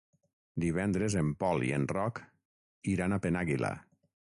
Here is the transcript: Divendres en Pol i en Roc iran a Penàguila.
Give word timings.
Divendres 0.63 1.17
en 1.21 1.29
Pol 1.45 1.67
i 1.67 1.71
en 1.79 1.87
Roc 1.95 2.25
iran 2.97 3.15
a 3.19 3.25
Penàguila. 3.29 3.75